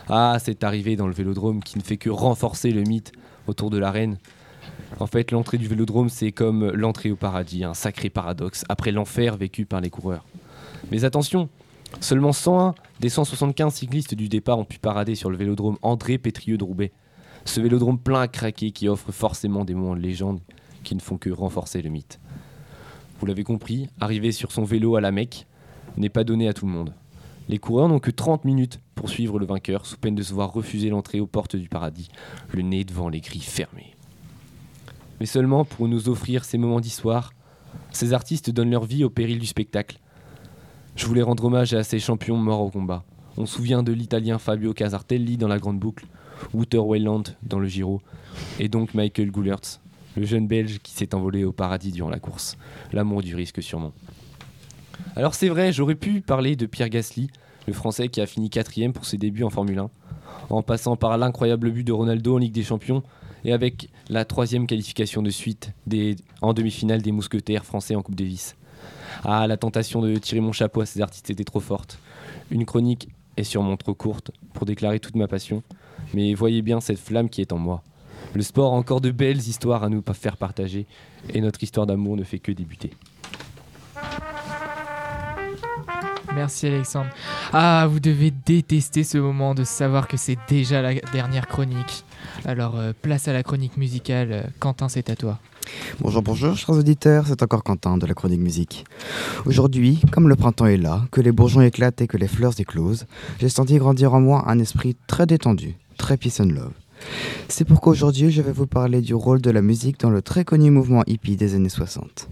[0.10, 3.12] Ah, cette arrivée dans le vélodrome qui ne fait que renforcer le mythe
[3.46, 4.18] autour de la reine.
[5.00, 9.36] En fait, l'entrée du vélodrome, c'est comme l'entrée au paradis, un sacré paradoxe, après l'enfer
[9.36, 10.26] vécu par les coureurs.
[10.92, 11.50] Mais attention,
[12.00, 16.58] seulement 101 des 175 cyclistes du départ ont pu parader sur le vélodrome André Pétrieux
[16.58, 16.94] de Roubaix.
[17.44, 20.40] Ce vélodrome plein à craquer qui offre forcément des moments de légende
[20.86, 22.20] qui ne font que renforcer le mythe.
[23.20, 25.48] Vous l'avez compris, arriver sur son vélo à la Mecque
[25.98, 26.94] n'est pas donné à tout le monde.
[27.50, 30.52] Les coureurs n'ont que 30 minutes pour suivre le vainqueur, sous peine de se voir
[30.52, 32.10] refuser l'entrée aux portes du paradis,
[32.52, 33.96] le nez devant les grilles fermées.
[35.20, 37.32] Mais seulement pour nous offrir ces moments d'histoire,
[37.92, 40.00] ces artistes donnent leur vie au péril du spectacle.
[40.96, 43.04] Je voulais rendre hommage à ces champions morts au combat.
[43.38, 46.06] On se souvient de l'Italien Fabio Casartelli dans la Grande Boucle,
[46.54, 48.02] Wouter Weyland dans le Giro,
[48.60, 49.80] et donc Michael Goulertz,
[50.16, 52.58] le jeune Belge qui s'est envolé au paradis durant la course.
[52.92, 53.94] L'amour du risque sûrement.
[55.16, 57.30] Alors c'est vrai, j'aurais pu parler de Pierre Gasly,
[57.68, 59.90] le Français qui a fini quatrième pour ses débuts en Formule 1,
[60.50, 63.04] en passant par l'incroyable but de Ronaldo en Ligue des Champions
[63.44, 65.74] et avec la troisième qualification de suite
[66.42, 68.56] en demi-finale des mousquetaires français en Coupe Davis.
[69.24, 72.00] Ah, la tentation de tirer mon chapeau à ces artistes était trop forte.
[72.52, 75.64] Une chronique est sûrement trop courte pour déclarer toute ma passion,
[76.14, 77.84] mais voyez bien cette flamme qui est en moi.
[78.34, 80.86] Le sport a encore de belles histoires à nous faire partager,
[81.34, 82.92] et notre histoire d'amour ne fait que débuter.
[86.38, 87.10] Merci Alexandre.
[87.52, 92.06] Ah, vous devez détester ce moment de savoir que c'est déjà la dernière chronique.
[92.46, 94.52] Alors, euh, place à la chronique musicale.
[94.60, 95.40] Quentin, c'est à toi.
[96.00, 98.86] Bonjour, bonjour, chers auditeurs, c'est encore Quentin de la Chronique Musique.
[99.48, 103.08] Aujourd'hui, comme le printemps est là, que les bourgeons éclatent et que les fleurs éclosent,
[103.40, 106.72] j'ai senti grandir en moi un esprit très détendu, très peace and love.
[107.48, 110.46] C'est pourquoi aujourd'hui je vais vous parler du rôle de la musique dans le très
[110.46, 112.30] connu mouvement hippie des années 60.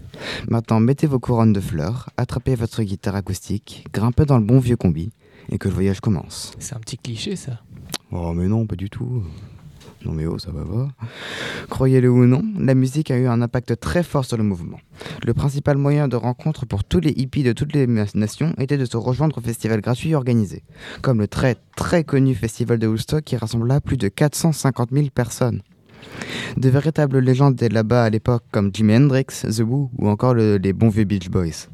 [0.48, 4.76] Maintenant, mettez vos couronnes de fleurs, attrapez votre guitare acoustique, grimpez dans le bon vieux
[4.76, 5.10] combi,
[5.50, 6.52] et que le voyage commence.
[6.58, 7.60] C'est un petit cliché ça.
[8.12, 9.24] Oh mais non, pas du tout.
[10.06, 10.88] Non mais oh, ça va pas.
[11.68, 14.78] Croyez-le ou non, la musique a eu un impact très fort sur le mouvement.
[15.26, 18.84] Le principal moyen de rencontre pour tous les hippies de toutes les nations était de
[18.84, 20.62] se rejoindre aux festivals gratuits organisés,
[21.02, 25.62] comme le très très connu festival de Woodstock qui rassembla plus de 450 000 personnes.
[26.56, 30.56] De véritables légendes étaient là-bas à l'époque comme Jimi Hendrix, The Who ou encore le-
[30.58, 31.68] les bons vieux Beach Boys.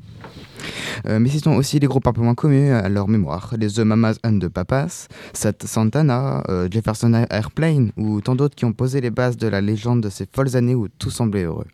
[1.06, 3.80] Euh, mais citons aussi les groupes un peu moins connus à leur mémoire, les The
[3.80, 9.00] Mamas and the Papas, Sat- Santana, euh, Jefferson Airplane ou tant d'autres qui ont posé
[9.00, 11.66] les bases de la légende de ces folles années où tout semblait heureux.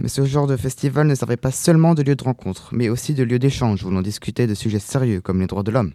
[0.00, 3.14] Mais ce genre de festival ne servait pas seulement de lieu de rencontre, mais aussi
[3.14, 5.92] de lieu d'échange où l'on discutait de sujets sérieux comme les droits de l'homme.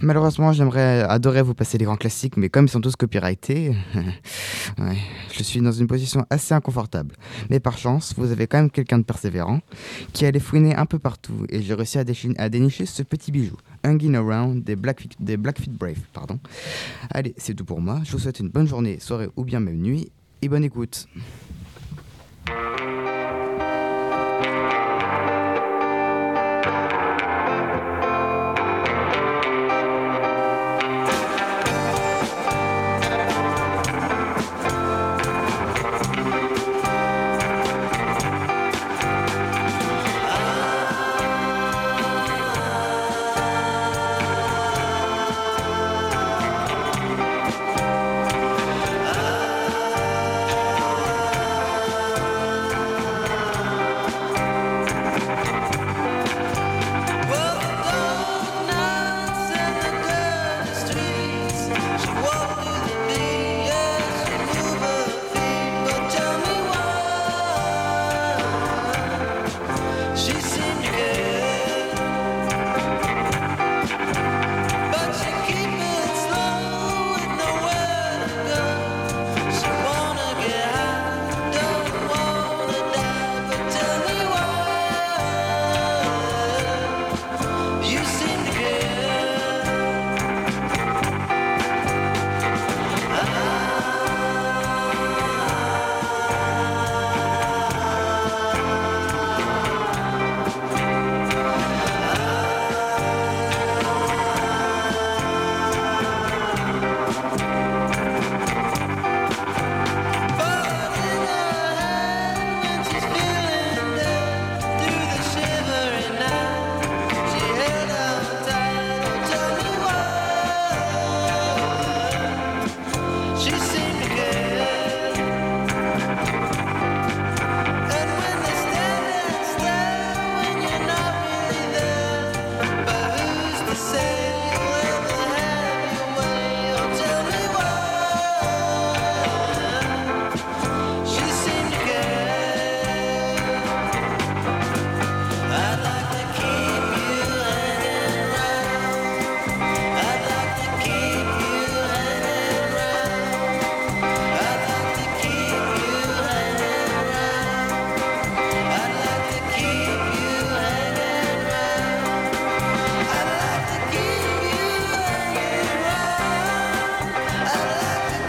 [0.00, 3.74] Malheureusement, j'aimerais adorer vous passer les grands classiques, mais comme ils sont tous copyrightés,
[5.32, 7.14] je suis dans une position assez inconfortable.
[7.50, 9.60] Mais par chance, vous avez quand même quelqu'un de persévérant
[10.12, 12.04] qui allait fouiner un peu partout et j'ai réussi à,
[12.48, 16.00] dénicher ce petit bijou, Hanging Around des Blackfeet, des Blackfeet Brave.
[16.12, 16.38] Pardon.
[17.10, 18.00] Allez, c'est tout pour moi.
[18.04, 20.10] Je vous souhaite une bonne journée, soirée ou bien même nuit
[20.42, 21.06] et bonne écoute.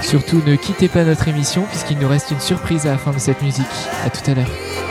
[0.06, 3.18] Surtout, ne quittez pas notre émission puisqu'il nous reste une surprise à la fin de
[3.18, 3.66] cette musique.
[4.06, 4.85] À tout à l'heure.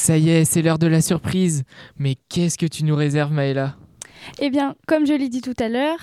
[0.00, 1.64] Ça y est, c'est l'heure de la surprise.
[1.98, 3.76] Mais qu'est-ce que tu nous réserves, Maëla?
[4.40, 5.98] Eh bien, comme je l'ai dit tout à l'heure,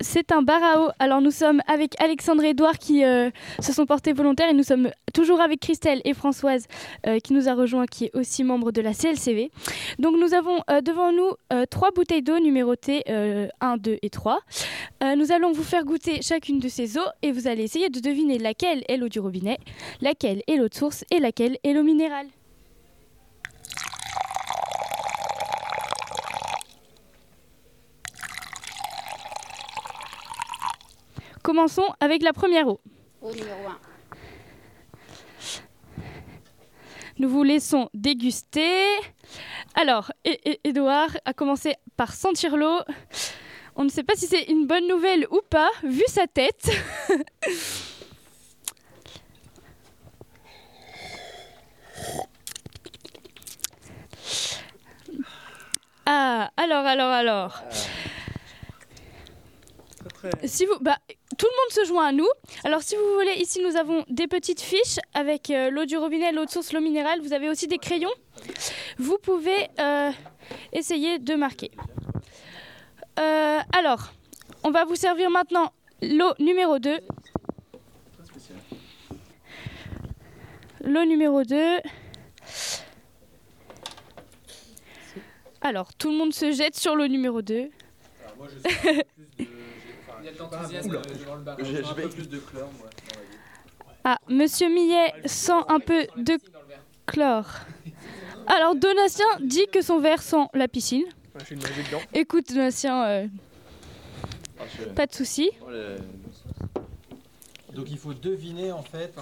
[0.00, 0.88] c'est un bar à eau.
[0.98, 3.28] Alors nous sommes avec Alexandre et Edouard qui euh,
[3.60, 6.64] se sont portés volontaires et nous sommes toujours avec Christelle et Françoise
[7.06, 9.50] euh, qui nous a rejoint, qui est aussi membre de la CLCV.
[9.98, 11.32] Donc nous avons euh, devant nous
[11.68, 14.40] trois bouteilles d'eau numérotées euh, 1, 2 et 3.
[15.04, 18.00] Euh, nous allons vous faire goûter chacune de ces eaux et vous allez essayer de
[18.00, 19.58] deviner laquelle est l'eau du robinet,
[20.00, 22.28] laquelle est l'eau de source et laquelle est l'eau minérale.
[31.42, 32.80] Commençons avec la première eau.
[33.22, 33.78] Au numéro 1.
[37.18, 38.84] Nous vous laissons déguster.
[39.74, 42.78] Alors, E- E- Edouard a commencé par sentir l'eau.
[43.76, 46.70] On ne sait pas si c'est une bonne nouvelle ou pas, vu sa tête.
[56.06, 57.62] Ah, alors, alors, alors.
[60.44, 60.98] Si vous, bah,
[61.36, 62.28] tout le monde se joint à nous.
[62.64, 66.32] Alors, si vous voulez, ici nous avons des petites fiches avec euh, l'eau du robinet,
[66.32, 67.20] l'eau de source, l'eau minérale.
[67.20, 68.12] Vous avez aussi des crayons.
[68.98, 70.10] Vous pouvez euh,
[70.72, 71.70] essayer de marquer.
[73.18, 74.12] Euh, alors,
[74.64, 76.98] on va vous servir maintenant l'eau numéro 2.
[80.84, 81.78] L'eau numéro 2.
[85.60, 87.68] Alors, tout le monde se jette sur l'eau numéro 2.
[94.04, 96.38] Ah, Monsieur Millet sent un peu de
[97.06, 97.46] chlore.
[98.46, 101.04] Alors, Donatien dit que son verre sent la piscine.
[101.34, 102.00] Ouais, dedans.
[102.14, 103.26] Écoute, Donatien, euh,
[104.94, 105.50] pas de souci.
[107.74, 109.12] Donc il faut deviner en fait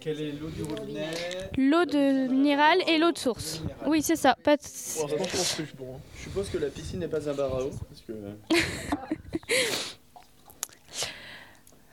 [0.00, 1.08] quelle est l'eau du robinet.
[1.56, 3.62] L'eau de minérale et l'eau de source.
[3.86, 4.36] Oui, c'est ça.
[4.42, 5.94] Pas de- je pense que bon.
[5.96, 6.00] hein.
[6.18, 7.70] Je suppose que la piscine n'est pas un bar à eau.
[7.70, 8.12] Parce que...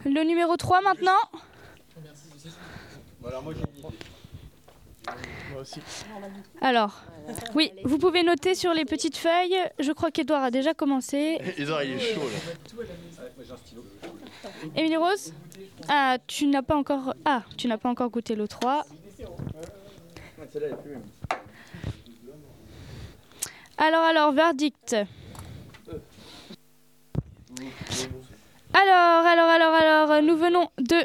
[0.06, 1.12] Le numéro 3 maintenant.
[6.62, 7.04] Alors,
[7.56, 9.58] oui, vous pouvez noter sur les petites feuilles.
[9.80, 11.38] Je crois qu'Edouard a déjà commencé.
[11.58, 13.56] Edouard, il est chaud là.
[14.76, 15.34] Émilie Rose?
[15.90, 18.86] Ah, tu n'as pas encore Ah, tu n'as pas encore goûté l'eau 3.
[20.52, 20.98] Celle-là, elle est plus.
[23.78, 24.96] Alors, alors, verdict.
[28.74, 30.96] Alors, alors, alors, alors, nous venons de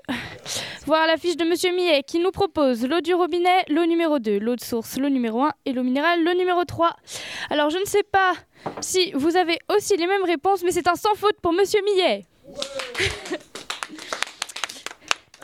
[0.87, 4.39] voir la fiche de Monsieur Millet qui nous propose l'eau du robinet, l'eau numéro 2,
[4.39, 6.95] l'eau de source, l'eau numéro 1 et l'eau minérale, l'eau numéro 3.
[7.51, 8.33] Alors, je ne sais pas
[8.81, 12.25] si vous avez aussi les mêmes réponses, mais c'est un sans faute pour Monsieur Millet.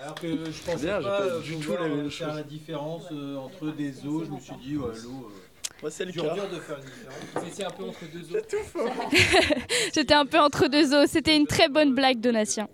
[0.02, 2.36] Alors que je pensais Bien, j'ai pas, pas euh, du tout la euh, faire chose.
[2.36, 4.24] la différence euh, entre des eaux.
[4.24, 5.30] Je me suis dit, ouais, l'eau.
[5.30, 5.43] euh,
[5.84, 6.22] Moi, c'est le cas.
[6.22, 7.52] de faire une différence.
[7.52, 8.40] C'est un peu entre deux eaux.
[9.94, 11.06] J'étais un peu entre deux eaux.
[11.06, 12.68] C'était une très bonne blague, Donatien.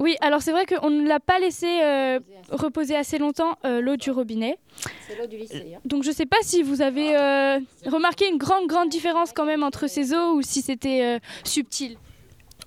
[0.00, 2.18] Oui, alors c'est vrai qu'on ne l'a pas laissé euh,
[2.50, 4.58] reposer assez longtemps euh, l'eau du robinet.
[5.06, 5.74] C'est l'eau du lycée.
[5.76, 5.80] hein.
[5.84, 9.62] Donc je sais pas si vous avez euh, remarqué une grande grande différence quand même
[9.62, 11.98] entre ces eaux ou si c'était euh, subtil.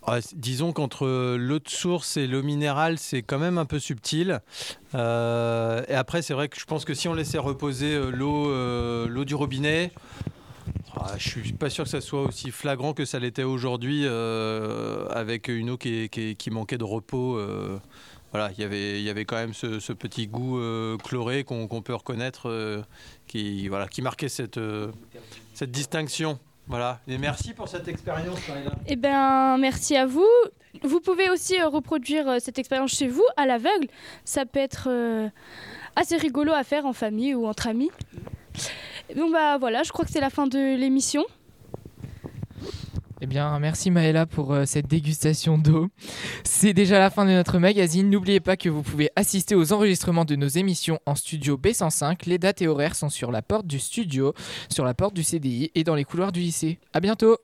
[0.06, 4.41] Ah, disons qu'entre l'eau de source et l'eau minérale, c'est quand même un peu subtil.
[4.95, 8.49] Euh, et après, c'est vrai que je pense que si on laissait reposer euh, l'eau
[8.49, 9.91] euh, l'eau du robinet,
[10.97, 15.47] ah, je suis pas sûr que ça soit aussi flagrant que ça l'était aujourd'hui avec
[15.47, 16.10] une eau qui,
[16.51, 17.39] manquait de repos.
[18.32, 20.60] voilà, il y avait- il y avait quand même ce, petit goût
[21.04, 22.84] chloré qu'on qu'on peut reconnaître,
[23.28, 24.60] qui, voilà, qui marquait cette,
[25.54, 26.39] cette distinction.
[26.68, 26.99] Voilà.
[27.07, 28.39] Et merci pour cette expérience.
[28.88, 30.30] Eh ben merci à vous.
[30.82, 33.88] Vous pouvez aussi euh, reproduire euh, cette expérience chez vous à l'aveugle.
[34.26, 35.30] Ça peut être euh,
[35.95, 37.91] assez rigolo à faire en famille ou entre amis.
[39.16, 41.24] Donc bah voilà, je crois que c'est la fin de l'émission.
[43.24, 45.88] Eh bien, merci Maëla pour euh, cette dégustation d'eau.
[46.43, 48.09] C'est déjà la fin de notre magazine.
[48.09, 52.28] N'oubliez pas que vous pouvez assister aux enregistrements de nos émissions en studio B105.
[52.28, 54.34] Les dates et horaires sont sur la porte du studio,
[54.67, 56.80] sur la porte du CDI et dans les couloirs du lycée.
[56.91, 57.38] À bientôt